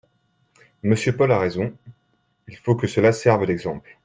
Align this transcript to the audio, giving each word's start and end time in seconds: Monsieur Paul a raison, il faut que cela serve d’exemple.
Monsieur 0.81 1.15
Paul 1.15 1.31
a 1.31 1.37
raison, 1.37 1.71
il 2.47 2.55
faut 2.57 2.75
que 2.75 2.87
cela 2.87 3.11
serve 3.13 3.45
d’exemple. 3.45 3.99